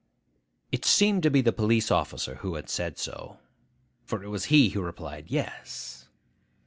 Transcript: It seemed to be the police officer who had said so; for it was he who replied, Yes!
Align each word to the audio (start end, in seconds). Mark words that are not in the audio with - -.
It 0.71 0.83
seemed 0.83 1.21
to 1.21 1.29
be 1.29 1.41
the 1.41 1.53
police 1.53 1.91
officer 1.91 2.37
who 2.41 2.55
had 2.55 2.71
said 2.71 2.97
so; 2.97 3.37
for 4.03 4.23
it 4.23 4.29
was 4.29 4.45
he 4.45 4.69
who 4.69 4.81
replied, 4.81 5.29
Yes! 5.29 6.07